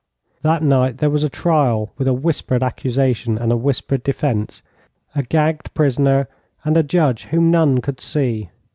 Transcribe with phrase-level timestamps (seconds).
[0.41, 4.63] That night there was a trial with a whispered accusation and a whispered defence,
[5.13, 6.27] a gagged prisoner,
[6.63, 8.49] and a judge whom none could see.